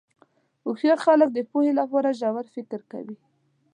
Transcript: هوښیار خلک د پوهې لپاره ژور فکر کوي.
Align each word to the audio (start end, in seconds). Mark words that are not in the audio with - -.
هوښیار 0.65 0.99
خلک 1.05 1.29
د 1.33 1.37
پوهې 1.51 1.71
لپاره 1.79 2.15
ژور 2.19 2.45
فکر 2.55 2.79
کوي. 2.91 3.17